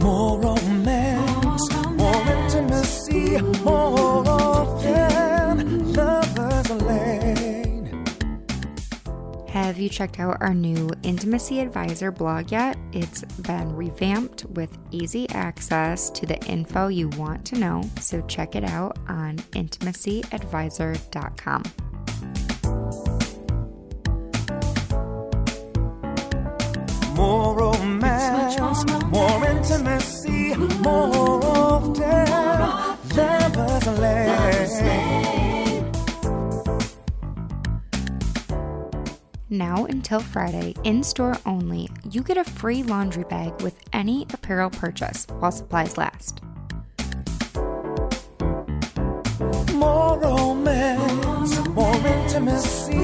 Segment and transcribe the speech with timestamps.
[0.00, 8.04] More romance, more intimacy, more often lovers lane.
[9.48, 12.76] Have you checked out our new Intimacy Advisor blog yet?
[12.92, 18.56] It's been revamped with easy access to the info you want to know, so check
[18.56, 21.62] it out on intimacyadvisor.com.
[27.14, 28.93] More romance, more
[29.64, 32.44] intimacy, more often
[33.98, 35.90] lane.
[39.48, 44.68] Now until Friday, in store only, you get a free laundry bag with any apparel
[44.68, 46.42] purchase while supplies last.
[49.74, 53.03] More romance, more intimacy,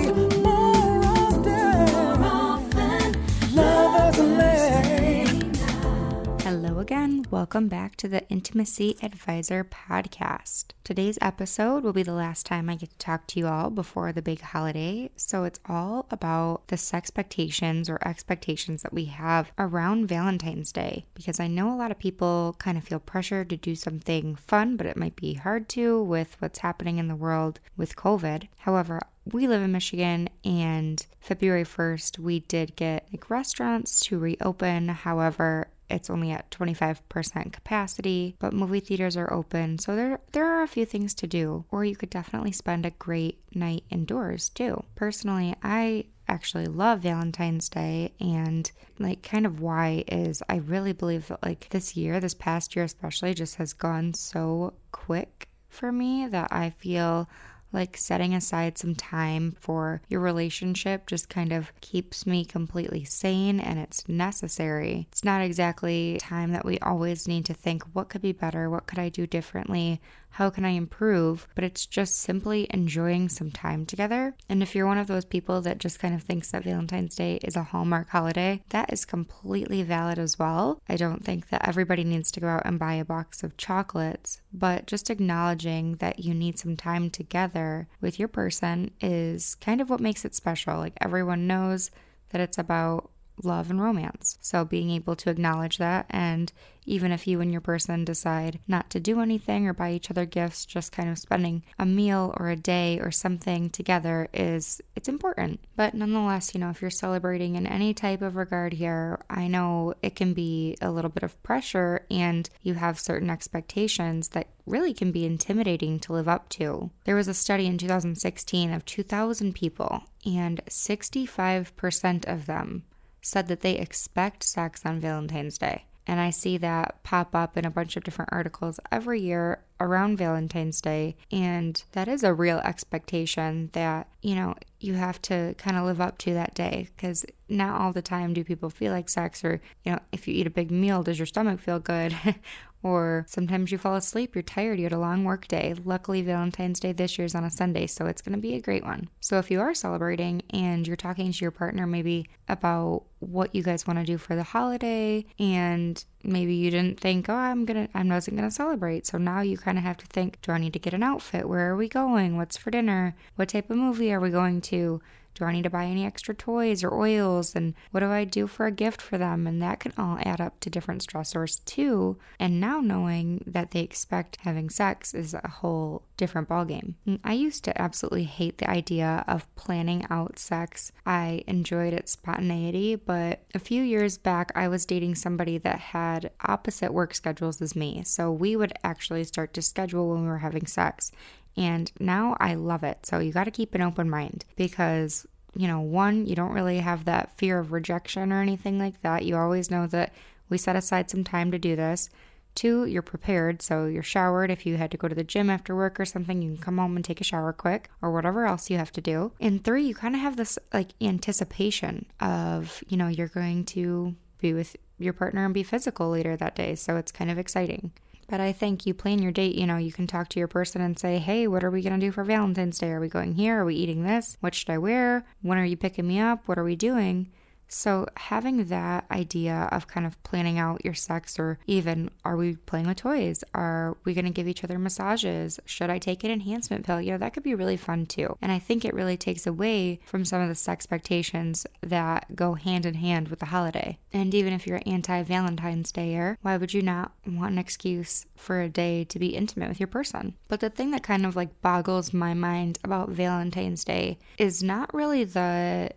[7.40, 10.72] Welcome back to the Intimacy Advisor podcast.
[10.84, 14.12] Today's episode will be the last time I get to talk to you all before
[14.12, 15.08] the big holiday.
[15.16, 21.06] So it's all about the sex expectations or expectations that we have around Valentine's Day
[21.14, 24.76] because I know a lot of people kind of feel pressured to do something fun,
[24.76, 28.48] but it might be hard to with what's happening in the world with COVID.
[28.58, 34.88] However, we live in Michigan and February 1st we did get like restaurants to reopen.
[34.88, 39.78] However, it's only at 25% capacity, but movie theaters are open.
[39.78, 42.90] So there there are a few things to do or you could definitely spend a
[42.90, 44.84] great night indoors too.
[44.94, 51.26] Personally, I actually love Valentine's Day and like kind of why is I really believe
[51.28, 56.26] that like this year, this past year especially just has gone so quick for me
[56.28, 57.28] that I feel
[57.72, 63.60] like setting aside some time for your relationship just kind of keeps me completely sane
[63.60, 65.06] and it's necessary.
[65.12, 68.86] It's not exactly time that we always need to think what could be better, what
[68.86, 73.84] could I do differently, how can I improve, but it's just simply enjoying some time
[73.86, 74.34] together.
[74.48, 77.38] And if you're one of those people that just kind of thinks that Valentine's Day
[77.42, 80.80] is a Hallmark holiday, that is completely valid as well.
[80.88, 84.40] I don't think that everybody needs to go out and buy a box of chocolates,
[84.52, 89.90] but just acknowledging that you need some time together with your person is kind of
[89.90, 90.78] what makes it special.
[90.78, 91.90] Like everyone knows
[92.30, 93.10] that it's about
[93.42, 94.38] love and romance.
[94.40, 96.52] So being able to acknowledge that and
[96.86, 100.24] even if you and your person decide not to do anything or buy each other
[100.24, 105.08] gifts, just kind of spending a meal or a day or something together is it's
[105.08, 105.60] important.
[105.76, 109.94] But nonetheless, you know, if you're celebrating in any type of regard here, I know
[110.02, 114.94] it can be a little bit of pressure and you have certain expectations that really
[114.94, 116.90] can be intimidating to live up to.
[117.04, 122.84] There was a study in 2016 of 2,000 people, and 65% of them
[123.20, 125.84] said that they expect sex on Valentine's Day.
[126.06, 130.16] And I see that pop up in a bunch of different articles every year around
[130.16, 131.14] Valentine's Day.
[131.30, 136.00] And that is a real expectation that, you know, you have to kind of live
[136.00, 139.60] up to that day because not all the time do people feel like sex, or,
[139.84, 142.16] you know, if you eat a big meal, does your stomach feel good?
[142.82, 145.74] or sometimes you fall asleep, you're tired, you had a long work day.
[145.84, 148.60] Luckily, Valentine's Day this year is on a Sunday, so it's going to be a
[148.60, 149.08] great one.
[149.20, 153.62] So if you are celebrating and you're talking to your partner maybe about what you
[153.62, 157.86] guys want to do for the holiday and maybe you didn't think, "Oh, I'm going
[157.86, 160.52] to I wasn't going to celebrate." So now you kind of have to think, "Do
[160.52, 161.48] I need to get an outfit?
[161.48, 162.36] Where are we going?
[162.36, 163.14] What's for dinner?
[163.36, 165.00] What type of movie are we going to?"
[165.34, 167.54] Do I need to buy any extra toys or oils?
[167.54, 169.46] And what do I do for a gift for them?
[169.46, 172.18] And that can all add up to different stressors too.
[172.38, 176.94] And now knowing that they expect having sex is a whole different ballgame.
[177.06, 180.92] Mm, I used to absolutely hate the idea of planning out sex.
[181.06, 186.30] I enjoyed its spontaneity, but a few years back, I was dating somebody that had
[186.46, 188.02] opposite work schedules as me.
[188.04, 191.10] So we would actually start to schedule when we were having sex.
[191.56, 193.04] And now I love it.
[193.06, 196.78] So you got to keep an open mind because, you know, one, you don't really
[196.78, 199.24] have that fear of rejection or anything like that.
[199.24, 200.12] You always know that
[200.48, 202.08] we set aside some time to do this.
[202.56, 204.50] Two, you're prepared, so you're showered.
[204.50, 206.78] If you had to go to the gym after work or something, you can come
[206.78, 209.32] home and take a shower quick or whatever else you have to do.
[209.40, 214.16] And three, you kind of have this like anticipation of, you know, you're going to
[214.38, 216.74] be with your partner and be physical later that day.
[216.74, 217.92] So it's kind of exciting.
[218.30, 220.80] But I think you plan your date, you know, you can talk to your person
[220.80, 222.92] and say, hey, what are we going to do for Valentine's Day?
[222.92, 223.58] Are we going here?
[223.58, 224.36] Are we eating this?
[224.38, 225.24] What should I wear?
[225.42, 226.46] When are you picking me up?
[226.46, 227.32] What are we doing?
[227.72, 232.56] So, having that idea of kind of planning out your sex, or even are we
[232.56, 233.44] playing with toys?
[233.54, 235.60] Are we going to give each other massages?
[235.66, 237.00] Should I take an enhancement pill?
[237.00, 238.36] You know, that could be really fun too.
[238.42, 242.86] And I think it really takes away from some of the expectations that go hand
[242.86, 243.98] in hand with the holiday.
[244.12, 248.26] And even if you're anti Valentine's Day, er, why would you not want an excuse
[248.34, 250.34] for a day to be intimate with your person?
[250.48, 254.92] But the thing that kind of like boggles my mind about Valentine's Day is not
[254.92, 255.92] really the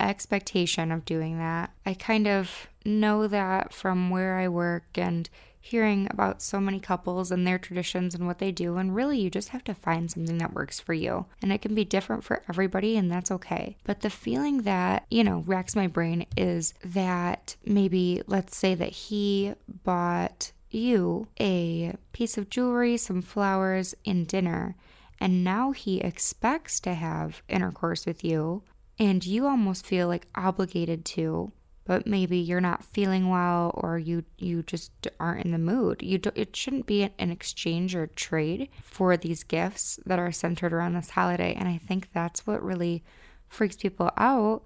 [0.00, 1.70] expectation of doing that.
[1.84, 5.28] I kind of know that from where I work and
[5.60, 8.76] hearing about so many couples and their traditions and what they do.
[8.76, 11.26] And really, you just have to find something that works for you.
[11.42, 13.76] And it can be different for everybody, and that's okay.
[13.84, 18.90] But the feeling that, you know, racks my brain is that maybe, let's say that
[18.90, 19.52] he
[19.84, 24.74] bought you a piece of jewelry, some flowers, and dinner.
[25.20, 28.62] And now he expects to have intercourse with you
[28.98, 31.52] and you almost feel like obligated to
[31.88, 36.02] but maybe you're not feeling well or you you just aren't in the mood.
[36.02, 40.74] You do, it shouldn't be an exchange or trade for these gifts that are centered
[40.74, 43.02] around this holiday and i think that's what really
[43.48, 44.62] freaks people out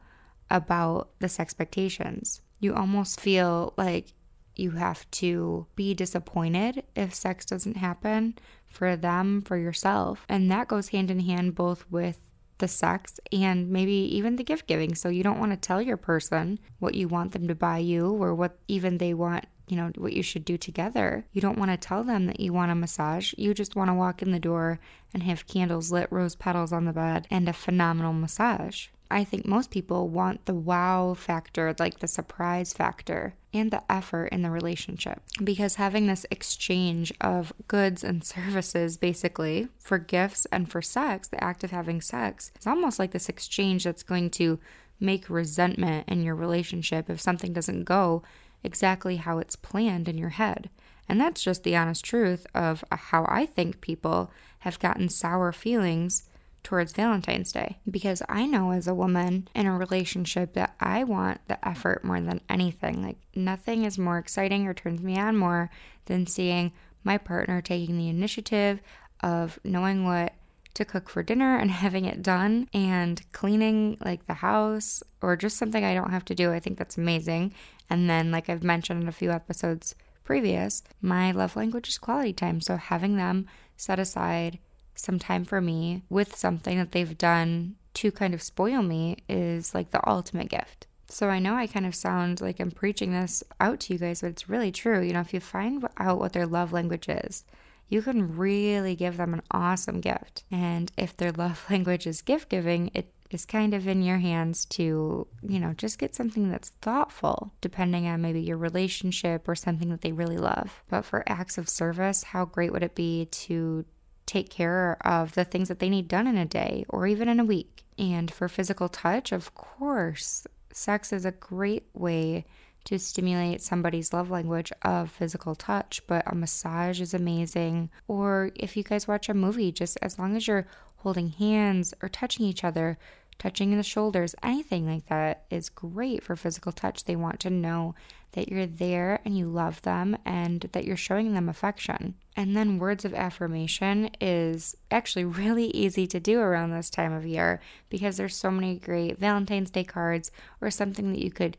[0.50, 2.42] about this expectations.
[2.58, 4.12] You almost feel like
[4.56, 8.34] you have to be disappointed if sex doesn't happen
[8.66, 12.18] for them for yourself and that goes hand in hand both with
[12.62, 14.94] the sex and maybe even the gift giving.
[14.94, 18.10] So you don't want to tell your person what you want them to buy you
[18.10, 21.24] or what even they want you know, what you should do together.
[21.32, 23.32] You don't want to tell them that you want a massage.
[23.38, 24.80] You just want to walk in the door
[25.14, 28.88] and have candles lit, rose petals on the bed, and a phenomenal massage.
[29.12, 34.26] I think most people want the wow factor, like the surprise factor, and the effort
[34.26, 35.20] in the relationship.
[35.42, 41.42] Because having this exchange of goods and services, basically, for gifts and for sex, the
[41.42, 44.58] act of having sex, it's almost like this exchange that's going to
[44.98, 48.22] make resentment in your relationship if something doesn't go
[48.64, 50.70] exactly how it's planned in your head.
[51.08, 54.30] And that's just the honest truth of how I think people
[54.60, 56.28] have gotten sour feelings
[56.62, 61.40] towards Valentine's Day because I know as a woman in a relationship that I want
[61.48, 63.02] the effort more than anything.
[63.02, 65.70] Like, nothing is more exciting or turns me on more
[66.06, 66.72] than seeing
[67.04, 68.80] my partner taking the initiative
[69.20, 70.32] of knowing what
[70.74, 75.56] to cook for dinner and having it done and cleaning like the house or just
[75.56, 76.52] something I don't have to do.
[76.52, 77.54] I think that's amazing.
[77.90, 79.94] And then, like I've mentioned in a few episodes
[80.24, 82.60] previous, my love language is quality time.
[82.60, 84.58] So having them set aside
[84.94, 89.74] some time for me with something that they've done to kind of spoil me is
[89.74, 90.86] like the ultimate gift.
[91.08, 94.22] So I know I kind of sound like I'm preaching this out to you guys,
[94.22, 95.02] but it's really true.
[95.02, 97.44] You know, if you find out what their love language is,
[97.90, 100.44] you can really give them an awesome gift.
[100.50, 104.64] And if their love language is gift giving, it is kind of in your hands
[104.66, 109.90] to, you know, just get something that's thoughtful, depending on maybe your relationship or something
[109.90, 110.82] that they really love.
[110.88, 113.84] But for acts of service, how great would it be to
[114.32, 117.38] take care of the things that they need done in a day or even in
[117.38, 117.84] a week.
[117.98, 122.46] And for physical touch, of course, sex is a great way
[122.84, 127.90] to stimulate somebody's love language of physical touch, but a massage is amazing.
[128.08, 132.08] Or if you guys watch a movie, just as long as you're holding hands or
[132.08, 132.98] touching each other,
[133.42, 137.04] touching the shoulders, anything like that is great for physical touch.
[137.04, 137.96] They want to know
[138.32, 142.14] that you're there and you love them and that you're showing them affection.
[142.36, 147.26] And then words of affirmation is actually really easy to do around this time of
[147.26, 147.60] year
[147.90, 150.30] because there's so many great Valentine's Day cards
[150.60, 151.56] or something that you could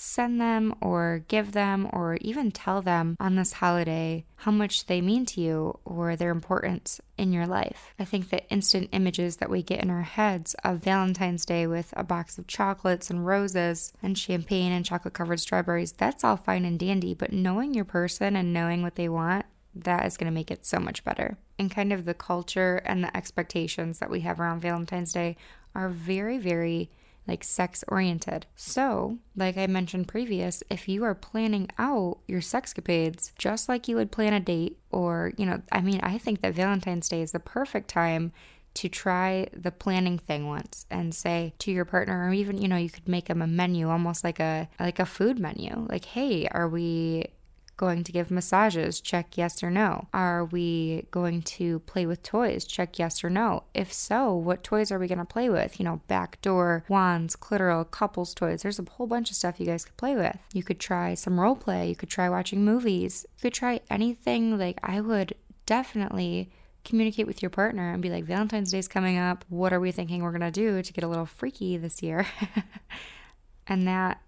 [0.00, 5.00] send them or give them or even tell them on this holiday how much they
[5.00, 7.94] mean to you or their importance in your life.
[7.98, 11.92] I think the instant images that we get in our heads of Valentine's Day with
[11.96, 16.64] a box of chocolates and roses and champagne and chocolate covered strawberries, that's all fine
[16.64, 20.34] and dandy, but knowing your person and knowing what they want, that is going to
[20.34, 21.36] make it so much better.
[21.58, 25.36] And kind of the culture and the expectations that we have around Valentine's Day
[25.74, 26.90] are very, very
[27.26, 28.46] like sex oriented.
[28.56, 33.96] So, like I mentioned previous, if you are planning out your sexcapades just like you
[33.96, 37.32] would plan a date, or, you know, I mean, I think that Valentine's Day is
[37.32, 38.32] the perfect time
[38.72, 42.76] to try the planning thing once and say to your partner or even you know
[42.76, 46.46] you could make them a menu almost like a like a food menu like hey
[46.48, 47.26] are we
[47.80, 49.00] going to give massages?
[49.00, 50.06] Check yes or no.
[50.12, 52.66] Are we going to play with toys?
[52.66, 53.64] Check yes or no.
[53.72, 55.80] If so, what toys are we going to play with?
[55.80, 58.60] You know, backdoor, wands, clitoral, couples toys.
[58.60, 60.36] There's a whole bunch of stuff you guys could play with.
[60.52, 61.88] You could try some role play.
[61.88, 63.24] You could try watching movies.
[63.38, 64.58] You could try anything.
[64.58, 65.32] Like, I would
[65.64, 66.50] definitely
[66.84, 69.46] communicate with your partner and be like, Valentine's Day's coming up.
[69.48, 72.26] What are we thinking we're going to do to get a little freaky this year?
[73.66, 74.20] and that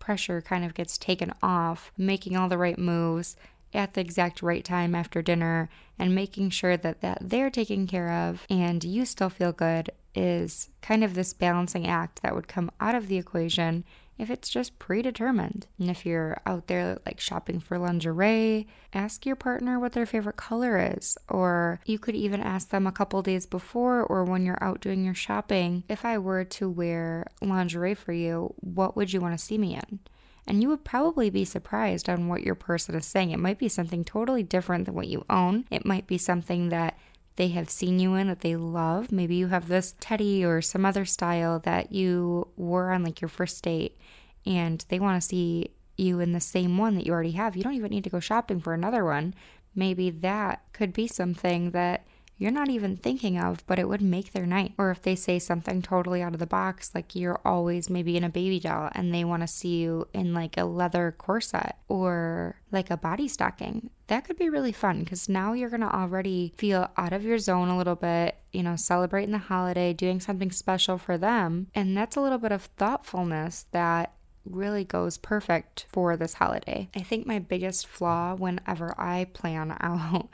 [0.00, 3.36] pressure kind of gets taken off, making all the right moves
[3.72, 8.10] at the exact right time after dinner and making sure that, that they're taken care
[8.10, 12.70] of and you still feel good is kind of this balancing act that would come
[12.80, 13.84] out of the equation
[14.20, 15.66] if it's just predetermined.
[15.78, 20.36] And if you're out there like shopping for lingerie, ask your partner what their favorite
[20.36, 21.16] color is.
[21.28, 25.04] Or you could even ask them a couple days before or when you're out doing
[25.04, 29.44] your shopping if I were to wear lingerie for you, what would you want to
[29.44, 30.00] see me in?
[30.46, 33.30] and you would probably be surprised on what your person is saying.
[33.30, 35.64] It might be something totally different than what you own.
[35.70, 36.98] It might be something that
[37.36, 39.10] they have seen you in that they love.
[39.12, 43.28] Maybe you have this teddy or some other style that you wore on like your
[43.28, 43.98] first date
[44.44, 47.56] and they want to see you in the same one that you already have.
[47.56, 49.34] You don't even need to go shopping for another one.
[49.74, 52.06] Maybe that could be something that
[52.40, 54.72] you're not even thinking of, but it would make their night.
[54.78, 58.24] Or if they say something totally out of the box, like you're always maybe in
[58.24, 62.56] a baby doll and they want to see you in like a leather corset or
[62.72, 66.54] like a body stocking, that could be really fun because now you're going to already
[66.56, 70.50] feel out of your zone a little bit, you know, celebrating the holiday, doing something
[70.50, 71.66] special for them.
[71.74, 74.14] And that's a little bit of thoughtfulness that
[74.46, 76.88] really goes perfect for this holiday.
[76.96, 80.30] I think my biggest flaw whenever I plan out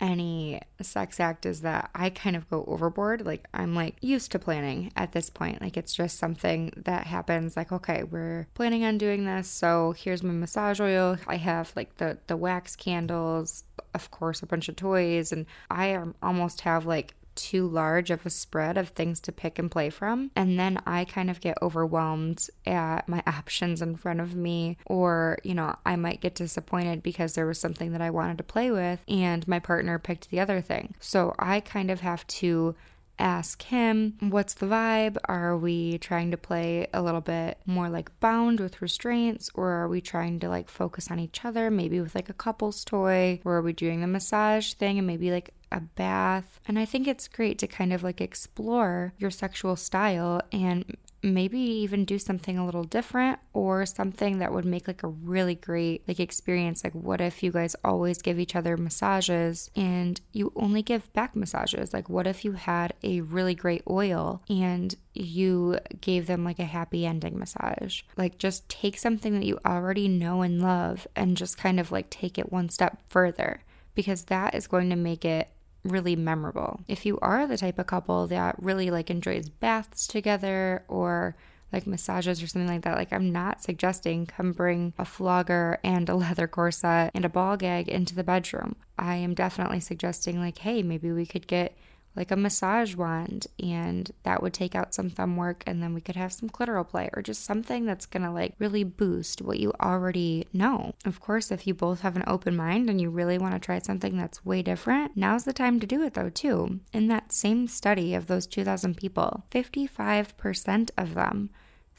[0.00, 3.24] any sex act is that I kind of go overboard.
[3.24, 5.60] Like I'm like used to planning at this point.
[5.60, 9.48] Like it's just something that happens like okay, we're planning on doing this.
[9.48, 11.18] So here's my massage oil.
[11.26, 13.64] I have like the the wax candles,
[13.94, 18.30] of course, a bunch of toys and I almost have like too large of a
[18.30, 20.30] spread of things to pick and play from.
[20.36, 25.38] And then I kind of get overwhelmed at my options in front of me, or,
[25.44, 28.70] you know, I might get disappointed because there was something that I wanted to play
[28.70, 30.94] with and my partner picked the other thing.
[31.00, 32.74] So I kind of have to
[33.20, 35.16] ask him, What's the vibe?
[35.26, 39.88] Are we trying to play a little bit more like bound with restraints, or are
[39.88, 43.56] we trying to like focus on each other, maybe with like a couple's toy, or
[43.56, 46.60] are we doing the massage thing and maybe like a bath.
[46.66, 51.58] And I think it's great to kind of like explore your sexual style and maybe
[51.58, 56.06] even do something a little different or something that would make like a really great
[56.08, 56.82] like experience.
[56.82, 61.36] Like what if you guys always give each other massages and you only give back
[61.36, 61.92] massages?
[61.92, 66.64] Like what if you had a really great oil and you gave them like a
[66.64, 68.02] happy ending massage?
[68.16, 72.10] Like just take something that you already know and love and just kind of like
[72.10, 73.62] take it one step further
[73.94, 75.48] because that is going to make it
[75.84, 76.80] really memorable.
[76.88, 81.36] If you are the type of couple that really like enjoys baths together or
[81.72, 86.08] like massages or something like that, like I'm not suggesting come bring a flogger and
[86.08, 88.76] a leather corset and a ball gag into the bedroom.
[88.98, 91.76] I am definitely suggesting like, hey, maybe we could get
[92.16, 96.00] like a massage wand and that would take out some thumb work and then we
[96.00, 99.58] could have some clitoral play or just something that's going to like really boost what
[99.58, 100.94] you already know.
[101.04, 103.78] Of course, if you both have an open mind and you really want to try
[103.78, 106.80] something that's way different, now's the time to do it though too.
[106.92, 111.50] In that same study of those 2000 people, 55% of them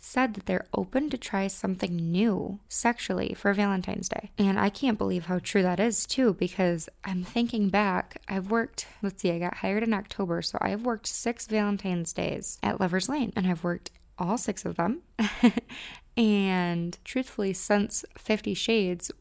[0.01, 4.31] said that they're open to try something new sexually for Valentine's Day.
[4.37, 8.21] And I can't believe how true that is, too, because I'm thinking back.
[8.27, 12.57] I've worked, let's see, I got hired in October, so I've worked six Valentine's Days
[12.63, 15.01] at Lover's Lane, and I've worked all six of them.
[16.17, 19.11] and truthfully, since Fifty Shades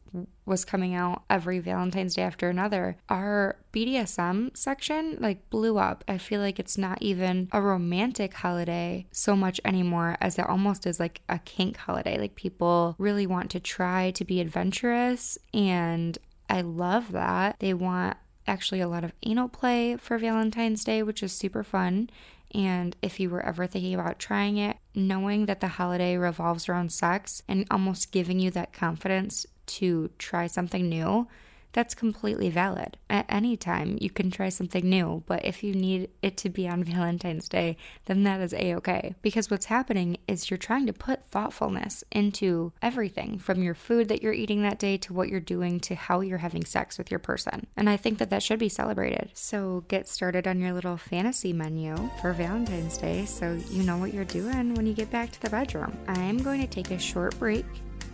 [0.45, 6.03] was coming out every Valentine's Day after another, our BDSM section like blew up.
[6.07, 10.85] I feel like it's not even a romantic holiday so much anymore as it almost
[10.85, 12.17] is like a kink holiday.
[12.17, 16.17] Like people really want to try to be adventurous and
[16.49, 17.55] I love that.
[17.59, 22.09] They want actually a lot of anal play for Valentine's Day, which is super fun.
[22.53, 26.91] And if you were ever thinking about trying it, knowing that the holiday revolves around
[26.91, 31.27] sex and almost giving you that confidence to try something new
[31.73, 32.97] that's completely valid.
[33.09, 36.67] At any time, you can try something new, but if you need it to be
[36.67, 39.15] on Valentine's Day, then that is a okay.
[39.21, 44.21] Because what's happening is you're trying to put thoughtfulness into everything from your food that
[44.21, 47.19] you're eating that day to what you're doing to how you're having sex with your
[47.19, 47.67] person.
[47.75, 49.31] And I think that that should be celebrated.
[49.33, 54.13] So get started on your little fantasy menu for Valentine's Day so you know what
[54.13, 55.97] you're doing when you get back to the bedroom.
[56.07, 57.65] I'm going to take a short break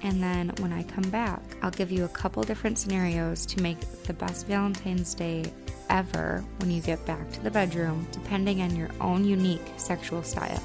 [0.03, 3.79] and then when I come back, I'll give you a couple different scenarios to make
[4.03, 5.51] the best Valentine's Day
[5.89, 10.61] ever when you get back to the bedroom, depending on your own unique sexual style.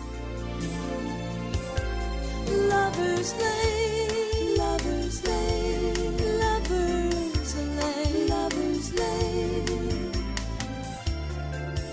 [2.48, 10.12] Lovers Lane, Lovers Lane, Lovers Lane, Lovers Lane.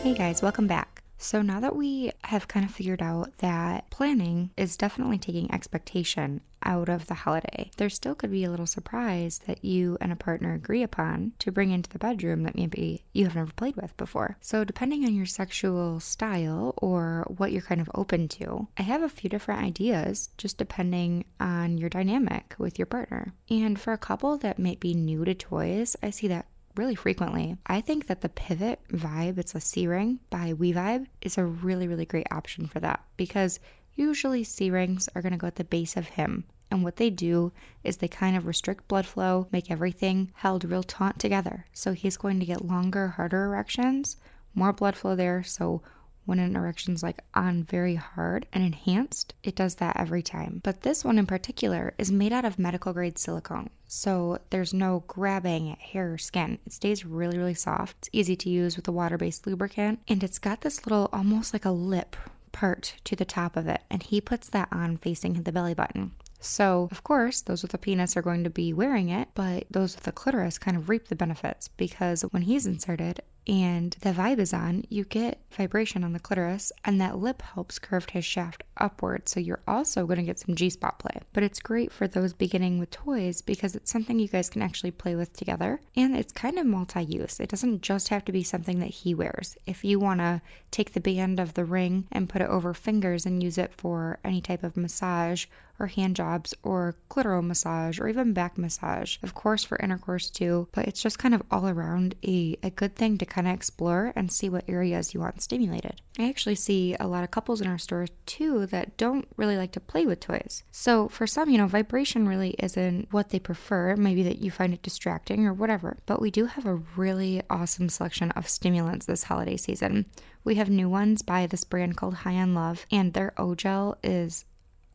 [0.03, 1.03] Hey guys, welcome back.
[1.17, 6.41] So now that we have kind of figured out that planning is definitely taking expectation
[6.63, 7.71] out of the holiday.
[7.77, 11.51] There still could be a little surprise that you and a partner agree upon to
[11.51, 14.37] bring into the bedroom that maybe you have never played with before.
[14.41, 19.03] So, depending on your sexual style or what you're kind of open to, I have
[19.03, 23.33] a few different ideas just depending on your dynamic with your partner.
[23.49, 27.57] And for a couple that might be new to toys, I see that really frequently.
[27.65, 31.87] I think that the Pivot Vibe, it's a C ring by We-Vibe, is a really,
[31.87, 33.59] really great option for that because
[33.99, 36.45] usually C rings are going to go at the base of him.
[36.71, 37.51] And what they do
[37.83, 41.65] is they kind of restrict blood flow, make everything held real taut together.
[41.73, 44.17] So he's going to get longer, harder erections,
[44.53, 45.43] more blood flow there.
[45.43, 45.81] So
[46.25, 50.61] when an erection's like on very hard and enhanced, it does that every time.
[50.63, 53.71] But this one in particular is made out of medical grade silicone.
[53.87, 56.59] So there's no grabbing at hair or skin.
[56.67, 57.95] It stays really, really soft.
[57.97, 60.01] It's easy to use with a water based lubricant.
[60.07, 62.15] And it's got this little, almost like a lip
[62.51, 63.81] part to the top of it.
[63.89, 66.11] And he puts that on facing the belly button.
[66.39, 69.95] So, of course, those with a penis are going to be wearing it, but those
[69.95, 74.39] with a clitoris kind of reap the benefits because when he's inserted, and the vibe
[74.39, 78.63] is on, you get vibration on the clitoris, and that lip helps curve his shaft
[78.77, 79.27] upward.
[79.27, 81.19] So you're also going to get some G spot play.
[81.33, 84.91] But it's great for those beginning with toys because it's something you guys can actually
[84.91, 85.81] play with together.
[85.95, 87.39] And it's kind of multi use.
[87.39, 89.57] It doesn't just have to be something that he wears.
[89.65, 90.41] If you want to
[90.71, 94.19] take the band of the ring and put it over fingers and use it for
[94.23, 95.45] any type of massage
[95.79, 100.67] or hand jobs or clitoral massage or even back massage, of course, for intercourse too.
[100.73, 104.13] But it's just kind of all around a, a good thing to kind of explore
[104.15, 106.01] and see what areas you want stimulated.
[106.17, 109.71] I actually see a lot of couples in our store too that don't really like
[109.73, 110.63] to play with toys.
[110.71, 113.95] So for some, you know, vibration really isn't what they prefer.
[113.95, 115.97] Maybe that you find it distracting or whatever.
[116.05, 120.05] But we do have a really awesome selection of stimulants this holiday season.
[120.43, 123.97] We have new ones by this brand called High on Love, and their O gel
[124.03, 124.45] is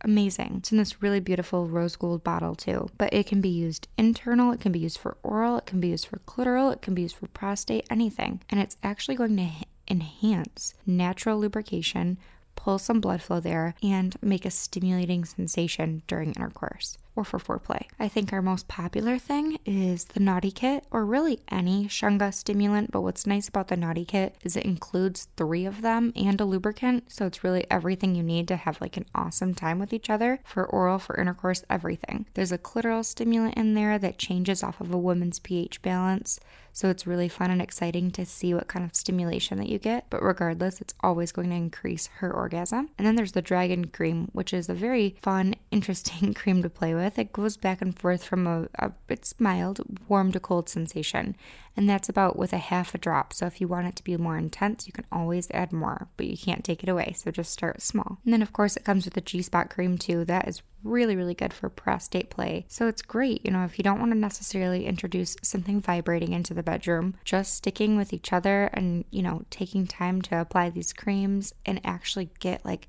[0.05, 0.57] amazing.
[0.59, 2.89] It's in this really beautiful rose gold bottle too.
[2.99, 5.89] But it can be used internal, it can be used for oral, it can be
[5.89, 8.43] used for clitoral, it can be used for prostate, anything.
[8.51, 9.51] And it's actually going to
[9.89, 12.19] enhance natural lubrication,
[12.57, 17.87] pull some blood flow there, and make a stimulating sensation during intercourse or for foreplay.
[17.99, 22.91] I think our most popular thing is the Naughty Kit, or really any Shunga stimulant.
[22.91, 26.45] But what's nice about the Naughty Kit is it includes three of them and a
[26.45, 27.13] lubricant.
[27.13, 30.41] So it's really everything you need to have like an awesome time with each other
[30.45, 32.27] for oral, for intercourse, everything.
[32.35, 36.41] There's a clitoral stimulant in there that changes off of a woman's pH balance.
[36.75, 40.11] So it's really fun and exciting to see what kind of stimulation that you get.
[40.11, 42.91] But regardless, it's always going to increase her orgasm.
[42.99, 46.93] And then there's the Dragon Cream, which is a very fun, interesting cream to play
[46.93, 47.17] with.
[47.17, 51.37] It goes back and forth from a, a it's mild, warm to cold sensation.
[51.77, 53.33] And that's about with a half a drop.
[53.33, 56.27] So if you want it to be more intense, you can always add more, but
[56.27, 57.15] you can't take it away.
[57.17, 58.19] So just start small.
[58.25, 60.25] And then, of course, it comes with the G Spot cream too.
[60.25, 62.67] That is really, really good for prostate play.
[62.69, 66.55] So it's great, you know, if you don't want to necessarily introduce something vibrating into
[66.55, 70.93] the bedroom, just sticking with each other and, you know, taking time to apply these
[70.93, 72.89] creams and actually get like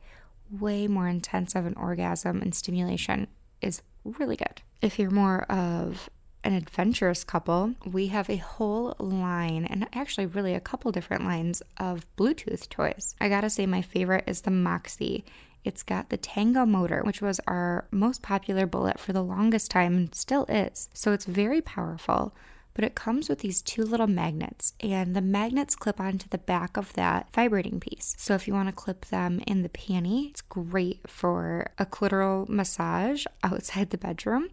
[0.51, 3.27] way more intense of an orgasm and stimulation
[3.61, 4.61] is really good.
[4.81, 6.09] If you're more of
[6.43, 11.63] an adventurous couple, we have a whole line, and actually, really a couple different lines
[11.77, 13.15] of Bluetooth toys.
[13.19, 15.25] I gotta say, my favorite is the Moxie.
[15.65, 19.95] It's got the Tango motor, which was our most popular bullet for the longest time
[19.97, 20.87] and still is.
[20.93, 22.33] So it's very powerful
[22.75, 26.75] but it comes with these two little magnets, and the magnets clip onto the back
[26.75, 28.13] of that vibrating piece.
[28.19, 32.47] So if you want to clip them in the panty, it's great for a clitoral
[32.49, 34.49] massage outside the bedroom.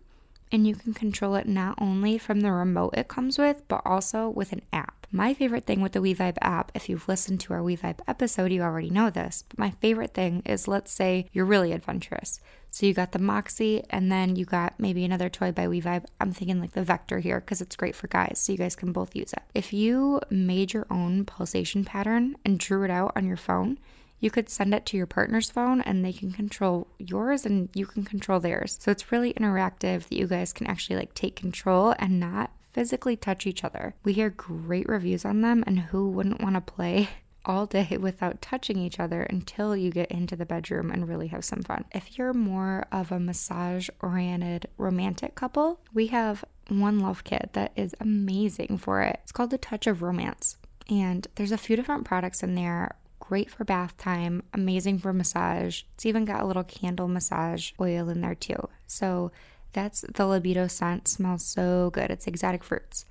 [0.53, 4.29] And you can control it not only from the remote it comes with, but also
[4.29, 5.02] with an app.
[5.15, 8.63] My favorite thing with the WeVibe app, if you've listened to our WeVibe episode, you
[8.63, 12.41] already know this, but my favorite thing is let's say you're really adventurous.
[12.71, 16.07] So you got the Moxie, and then you got maybe another toy by WeVibe.
[16.19, 18.91] I'm thinking like the Vector here because it's great for guys, so you guys can
[18.91, 19.43] both use it.
[19.55, 23.79] If you made your own pulsation pattern and drew it out on your phone,
[24.19, 27.85] you could send it to your partner's phone and they can control yours and you
[27.85, 28.79] can control theirs.
[28.81, 33.17] So it's really interactive that you guys can actually like take control and not physically
[33.17, 33.95] touch each other.
[34.05, 37.09] We hear great reviews on them, and who wouldn't want to play
[37.45, 41.45] all day without touching each other until you get into the bedroom and really have
[41.45, 41.85] some fun.
[41.93, 47.73] If you're more of a massage oriented romantic couple, we have one love kit that
[47.77, 49.19] is amazing for it.
[49.23, 50.57] It's called the Touch of Romance.
[50.89, 52.97] And there's a few different products in there.
[53.19, 55.83] Great for bath time, amazing for massage.
[55.95, 58.69] It's even got a little candle massage oil in there too.
[58.87, 59.31] So
[59.73, 61.09] that's the libido scent.
[61.09, 62.11] Smells so good.
[62.11, 63.05] It's exotic fruits.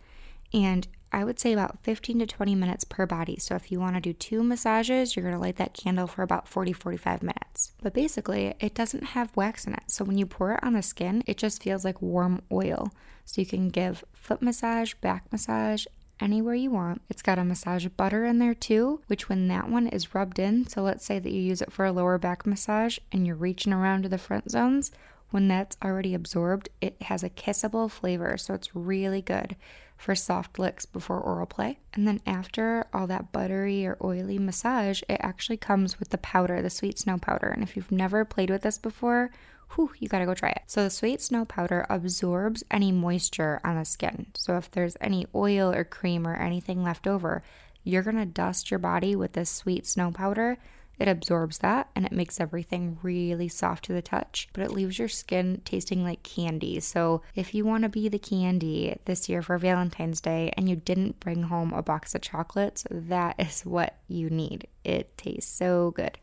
[0.53, 3.37] And I would say about 15 to 20 minutes per body.
[3.37, 6.23] So if you want to do two massages, you're going to light that candle for
[6.23, 7.73] about 40 45 minutes.
[7.81, 9.83] But basically, it doesn't have wax in it.
[9.87, 12.91] So when you pour it on the skin, it just feels like warm oil.
[13.25, 15.85] So you can give foot massage, back massage,
[16.21, 17.01] anywhere you want.
[17.09, 20.67] It's got a massage butter in there too, which when that one is rubbed in,
[20.67, 23.73] so let's say that you use it for a lower back massage and you're reaching
[23.73, 24.91] around to the front zones,
[25.31, 29.55] when that's already absorbed, it has a kissable flavor, so it's really good
[29.97, 31.79] for soft licks before oral play.
[31.93, 36.61] And then after all that buttery or oily massage, it actually comes with the powder,
[36.61, 37.47] the sweet snow powder.
[37.47, 39.31] And if you've never played with this before,
[39.75, 40.63] whew, you gotta go try it.
[40.67, 44.27] So the sweet snow powder absorbs any moisture on the skin.
[44.35, 47.43] So if there's any oil or cream or anything left over,
[47.83, 50.57] you're gonna dust your body with this sweet snow powder
[51.01, 54.99] it absorbs that and it makes everything really soft to the touch, but it leaves
[54.99, 56.79] your skin tasting like candy.
[56.79, 60.75] So, if you want to be the candy this year for Valentine's Day and you
[60.75, 64.67] didn't bring home a box of chocolates, that is what you need.
[64.83, 66.19] It tastes so good.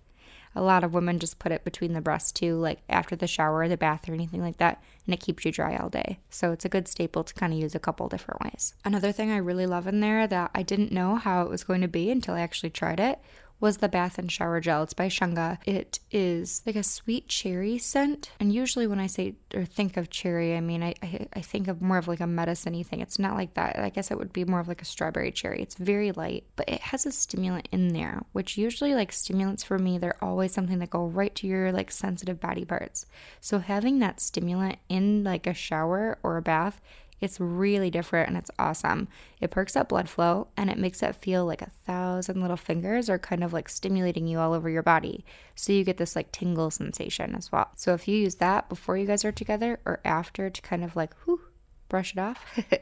[0.55, 3.59] A lot of women just put it between the breasts too, like after the shower
[3.59, 6.19] or the bath or anything like that, and it keeps you dry all day.
[6.31, 8.75] So it's a good staple to kind of use a couple different ways.
[8.85, 11.81] Another thing I really love in there that I didn't know how it was going
[11.83, 13.19] to be until I actually tried it
[13.61, 14.83] was the bath and shower gel.
[14.83, 15.59] It's by Shunga.
[15.67, 18.31] It is like a sweet cherry scent.
[18.39, 21.69] And usually when I say or think of cherry, I mean, I, I, I think
[21.69, 23.01] of more of like a medicine thing.
[23.01, 23.79] It's not like that.
[23.79, 25.63] I guess it would be more of like a strawberry cherry.
[25.63, 29.79] It's very light, but it has a stimulant in there, which usually like stimulants for
[29.79, 33.07] me, they're always something that go right to your like sensitive body parts.
[33.41, 36.81] So having that stimulant in like a shower or a bath
[37.21, 39.09] it's really different and it's awesome.
[39.41, 43.11] It perks up blood flow and it makes it feel like a thousand little fingers
[43.11, 45.25] are kind of like stimulating you all over your body.
[45.55, 47.69] So you get this like tingle sensation as well.
[47.77, 50.97] So if you use that before you guys are together or after to kind of
[50.97, 51.41] like whew,
[51.89, 52.45] brush it off.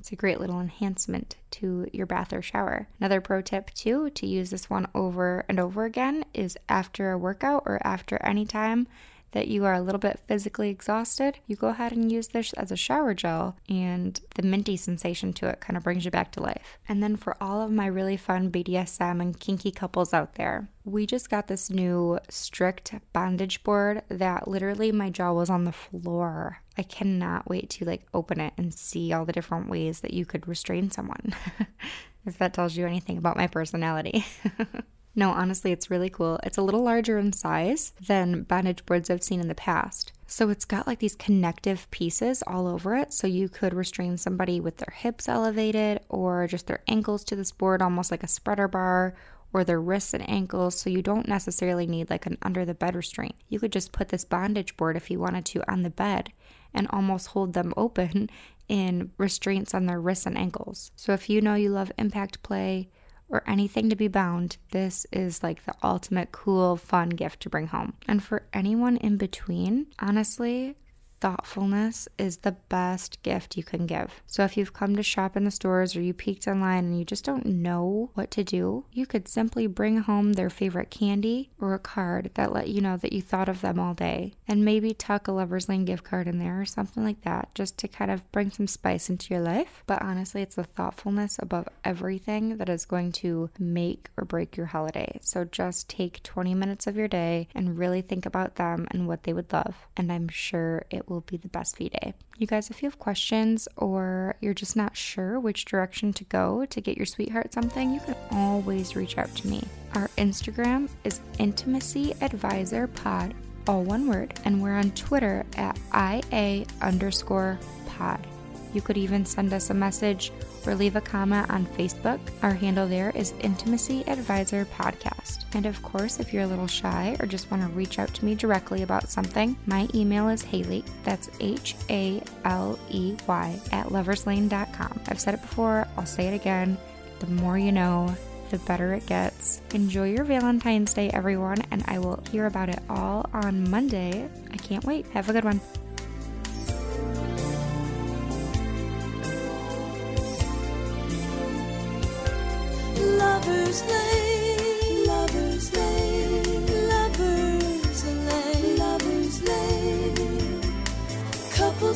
[0.00, 2.88] It's a great little enhancement to your bath or shower.
[3.00, 7.18] Another pro tip, too, to use this one over and over again is after a
[7.18, 8.86] workout or after any time
[9.32, 12.70] that you are a little bit physically exhausted, you go ahead and use this as
[12.70, 16.42] a shower gel, and the minty sensation to it kind of brings you back to
[16.42, 16.78] life.
[16.88, 21.06] And then for all of my really fun BDSM and kinky couples out there, we
[21.06, 26.62] just got this new strict bondage board that literally my jaw was on the floor.
[26.76, 30.24] I cannot wait to like open it and see all the different ways that you
[30.24, 31.34] could restrain someone.
[32.26, 34.24] if that tells you anything about my personality.
[35.18, 36.38] No, honestly, it's really cool.
[36.44, 40.12] It's a little larger in size than bondage boards I've seen in the past.
[40.28, 43.12] So it's got like these connective pieces all over it.
[43.12, 47.50] So you could restrain somebody with their hips elevated or just their ankles to this
[47.50, 49.16] board, almost like a spreader bar,
[49.52, 50.78] or their wrists and ankles.
[50.78, 53.34] So you don't necessarily need like an under the bed restraint.
[53.48, 56.30] You could just put this bondage board if you wanted to on the bed
[56.72, 58.30] and almost hold them open
[58.68, 60.92] in restraints on their wrists and ankles.
[60.94, 62.88] So if you know you love impact play,
[63.28, 67.66] or anything to be bound, this is like the ultimate cool, fun gift to bring
[67.66, 67.94] home.
[68.06, 70.76] And for anyone in between, honestly,
[71.20, 74.22] thoughtfulness is the best gift you can give.
[74.26, 77.04] So if you've come to shop in the stores or you peeked online and you
[77.04, 81.74] just don't know what to do, you could simply bring home their favorite candy or
[81.74, 84.94] a card that let you know that you thought of them all day and maybe
[84.94, 88.10] tuck a Lover's Lane gift card in there or something like that just to kind
[88.10, 89.82] of bring some spice into your life.
[89.86, 94.66] But honestly, it's the thoughtfulness above everything that is going to make or break your
[94.66, 95.18] holiday.
[95.22, 99.24] So just take 20 minutes of your day and really think about them and what
[99.24, 99.86] they would love.
[99.96, 102.14] And I'm sure it will be the best V Day.
[102.38, 106.66] You guys, if you have questions or you're just not sure which direction to go
[106.66, 109.64] to get your sweetheart something, you can always reach out to me.
[109.94, 113.34] Our Instagram is Intimacy Advisor Pod,
[113.66, 118.26] all one word, and we're on Twitter at IA underscore pod.
[118.72, 120.32] You could even send us a message
[120.66, 122.20] or leave a comment on Facebook.
[122.42, 125.44] Our handle there is Intimacy Advisor Podcast.
[125.54, 128.24] And of course, if you're a little shy or just want to reach out to
[128.24, 133.86] me directly about something, my email is Haley, that's H A L E Y, at
[133.86, 135.00] loverslane.com.
[135.08, 136.76] I've said it before, I'll say it again.
[137.20, 138.14] The more you know,
[138.50, 139.60] the better it gets.
[139.74, 144.28] Enjoy your Valentine's Day, everyone, and I will hear about it all on Monday.
[144.52, 145.06] I can't wait.
[145.08, 145.60] Have a good one.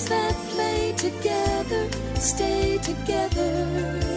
[0.08, 4.11] That play together, stay together